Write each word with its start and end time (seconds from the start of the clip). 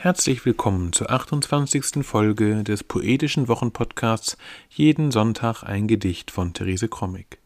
Herzlich 0.00 0.46
willkommen 0.46 0.92
zur 0.92 1.10
28. 1.10 2.06
Folge 2.06 2.62
des 2.62 2.84
poetischen 2.84 3.48
Wochenpodcasts 3.48 4.38
Jeden 4.70 5.10
Sonntag 5.10 5.64
ein 5.64 5.88
Gedicht 5.88 6.30
von 6.30 6.54
Therese 6.54 6.86
Krommig. 6.86 7.40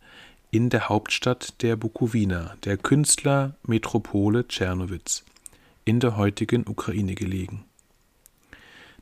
in 0.52 0.70
der 0.70 0.90
Hauptstadt 0.90 1.62
der 1.62 1.76
Bukowina, 1.76 2.56
der 2.64 2.78
Künstlermetropole 2.78 4.48
Tschernowitz, 4.48 5.24
in 5.86 6.00
der 6.00 6.18
heutigen 6.18 6.68
Ukraine 6.68 7.16
gelegen. 7.16 7.66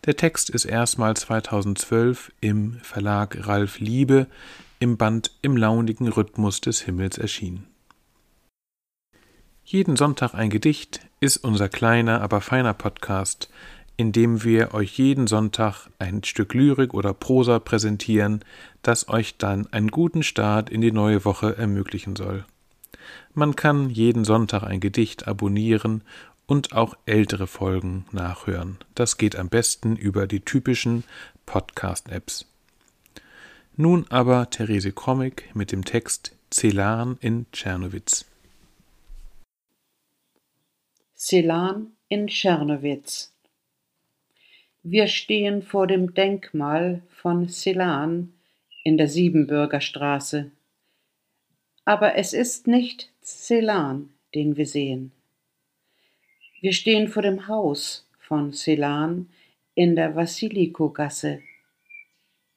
Der 0.05 0.15
Text 0.15 0.49
ist 0.49 0.65
erstmals 0.65 1.21
2012 1.21 2.31
im 2.41 2.79
Verlag 2.81 3.47
Ralf 3.47 3.79
Liebe 3.79 4.27
im 4.79 4.97
Band 4.97 5.31
Im 5.41 5.57
launigen 5.57 6.07
Rhythmus 6.07 6.61
des 6.61 6.81
Himmels 6.81 7.17
erschienen. 7.17 7.67
Jeden 9.63 9.95
Sonntag 9.97 10.33
ein 10.33 10.49
Gedicht 10.49 11.01
ist 11.19 11.37
unser 11.37 11.67
kleiner, 11.67 12.21
aber 12.21 12.41
feiner 12.41 12.73
Podcast, 12.73 13.49
indem 13.97 14.43
wir 14.43 14.75
euch 14.75 14.97
jeden 14.97 15.25
Sonntag 15.25 15.89
ein 15.97 16.23
Stück 16.23 16.53
Lyrik 16.53 16.93
oder 16.93 17.13
Prosa 17.13 17.57
präsentieren, 17.59 18.45
das 18.83 19.09
euch 19.09 19.37
dann 19.37 19.65
einen 19.73 19.89
guten 19.89 20.21
Start 20.21 20.69
in 20.69 20.81
die 20.81 20.91
neue 20.91 21.25
Woche 21.25 21.57
ermöglichen 21.57 22.15
soll. 22.15 22.45
Man 23.33 23.55
kann 23.55 23.89
jeden 23.89 24.23
Sonntag 24.23 24.63
ein 24.63 24.79
Gedicht 24.79 25.27
abonnieren 25.27 26.03
und 26.45 26.73
auch 26.73 26.95
ältere 27.05 27.47
Folgen 27.47 28.05
nachhören. 28.11 28.77
Das 28.95 29.17
geht 29.17 29.35
am 29.35 29.49
besten 29.49 29.95
über 29.95 30.27
die 30.27 30.41
typischen 30.41 31.03
Podcast-Apps. 31.45 32.45
Nun 33.75 34.05
aber 34.09 34.49
Therese 34.49 34.91
Comic 34.91 35.53
mit 35.55 35.71
dem 35.71 35.83
Text 35.83 36.35
Celan 36.51 37.17
in 37.19 37.45
Tschernowitz. 37.51 38.25
Celan 41.15 41.93
in 42.09 42.27
Tschernowitz 42.27 43.36
wir 44.89 45.07
stehen 45.07 45.63
vor 45.63 45.85
dem 45.85 46.13
Denkmal 46.13 47.01
von 47.09 47.49
Celan 47.49 48.31
in 48.85 48.97
der 48.97 49.09
Siebenbürger 49.09 49.81
Straße. 49.81 50.49
Aber 51.83 52.15
es 52.15 52.31
ist 52.31 52.67
nicht 52.67 53.11
Celan, 53.21 54.09
den 54.33 54.55
wir 54.55 54.65
sehen. 54.65 55.11
Wir 56.61 56.71
stehen 56.71 57.09
vor 57.09 57.21
dem 57.21 57.49
Haus 57.49 58.07
von 58.17 58.53
Celan 58.53 59.27
in 59.75 59.97
der 59.97 60.15
Vasilikogasse. 60.15 61.41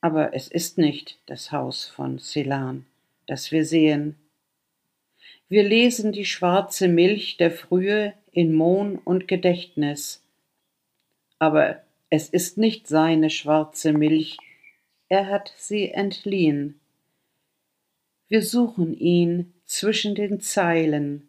Aber 0.01 0.33
es 0.33 0.47
ist 0.47 0.79
nicht 0.79 1.19
das 1.27 1.51
Haus 1.51 1.87
von 1.87 2.21
Celan, 2.21 2.87
das 3.27 3.51
wir 3.51 3.65
sehen. 3.65 4.15
Wir 5.49 5.65
lesen 5.65 6.13
die 6.13 6.27
schwarze 6.27 6.87
Milch 6.87 7.39
der 7.39 7.51
Frühe 7.51 8.15
in 8.31 8.55
Mohn 8.55 8.99
und 8.99 9.27
Gedächtnis. 9.27 10.23
Aber 11.41 11.83
es 12.11 12.29
ist 12.29 12.59
nicht 12.59 12.89
seine 12.89 13.31
schwarze 13.31 13.93
Milch, 13.93 14.37
er 15.09 15.29
hat 15.29 15.53
sie 15.57 15.91
entliehen. 15.91 16.81
Wir 18.29 18.43
suchen 18.43 18.95
ihn 18.95 19.55
zwischen 19.65 20.15
den 20.15 20.41
Zeilen. 20.41 21.29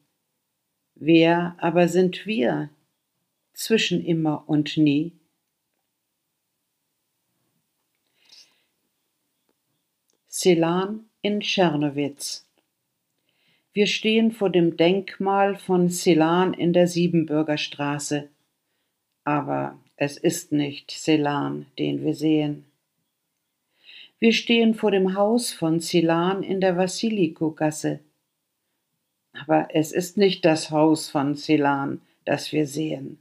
Wer 0.96 1.56
aber 1.60 1.88
sind 1.88 2.26
wir 2.26 2.70
zwischen 3.54 4.04
immer 4.04 4.44
und 4.48 4.78
nie? 4.78 5.14
Celan 10.28 11.06
in 11.22 11.42
Tschernowitz. 11.42 12.48
Wir 13.74 13.88
stehen 13.88 14.32
vor 14.32 14.50
dem 14.50 14.78
Denkmal 14.78 15.56
von 15.56 15.90
Celan 15.90 16.54
in 16.54 16.74
der 16.74 16.88
Siebenbürger 16.88 17.58
Straße. 17.58 18.30
Aber 19.24 19.80
es 20.02 20.18
ist 20.18 20.52
nicht 20.52 20.90
Celan, 20.90 21.68
den 21.78 22.04
wir 22.04 22.16
sehen. 22.16 22.66
Wir 24.18 24.34
stehen 24.34 24.74
vor 24.74 24.90
dem 24.90 25.14
Haus 25.14 25.54
von 25.54 25.80
Celan 25.80 26.42
in 26.42 26.60
der 26.60 26.76
Vasilikogasse. 26.76 28.00
Aber 29.34 29.68
es 29.76 29.92
ist 29.92 30.18
nicht 30.18 30.44
das 30.44 30.72
Haus 30.72 31.08
von 31.08 31.36
Celan, 31.36 32.02
das 32.26 32.52
wir 32.52 32.66
sehen. 32.66 33.20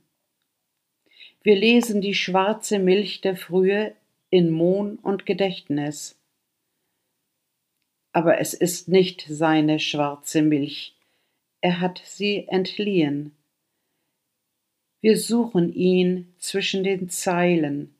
Wir 1.42 1.54
lesen 1.54 2.00
die 2.00 2.14
schwarze 2.14 2.78
Milch 2.78 3.20
der 3.20 3.36
Frühe 3.36 3.94
in 4.30 4.50
Mohn 4.50 4.96
und 4.96 5.26
Gedächtnis. 5.26 6.16
Aber 8.12 8.40
es 8.40 8.54
ist 8.54 8.88
nicht 8.88 9.26
seine 9.28 9.80
schwarze 9.80 10.40
Milch, 10.40 10.94
er 11.60 11.80
hat 11.80 12.00
sie 12.06 12.48
entliehen. 12.48 13.36
Wir 15.02 15.18
suchen 15.18 15.72
ihn 15.72 16.34
zwischen 16.38 16.84
den 16.84 17.08
Zeilen. 17.08 17.94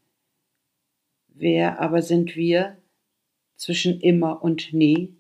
Wer 1.28 1.81
aber 1.81 2.03
sind 2.03 2.37
wir 2.37 2.77
zwischen 3.56 4.00
immer 4.00 4.43
und 4.43 4.75
nie? 4.75 5.16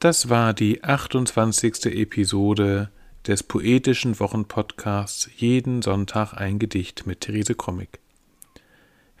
Das 0.00 0.28
war 0.28 0.54
die 0.54 0.82
28. 0.82 1.86
Episode 1.86 2.90
des 3.26 3.44
poetischen 3.44 4.18
Wochenpodcasts 4.18 5.30
Jeden 5.36 5.82
Sonntag 5.82 6.32
ein 6.34 6.58
Gedicht 6.58 7.06
mit 7.06 7.20
Therese 7.20 7.54
Krommig. 7.54 8.00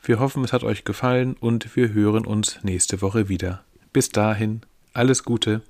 Wir 0.02 0.18
hoffen, 0.18 0.42
es 0.42 0.52
hat 0.52 0.64
euch 0.64 0.84
gefallen 0.84 1.36
und 1.38 1.76
wir 1.76 1.92
hören 1.92 2.26
uns 2.26 2.58
nächste 2.64 3.02
Woche 3.02 3.28
wieder. 3.28 3.64
Bis 3.92 4.08
dahin, 4.08 4.62
alles 4.94 5.22
Gute. 5.22 5.62